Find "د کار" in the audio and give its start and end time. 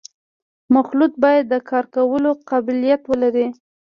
1.53-1.85